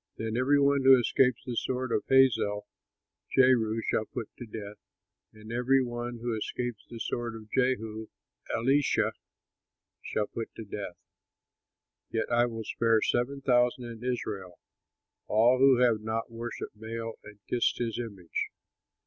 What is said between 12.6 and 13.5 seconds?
spare seven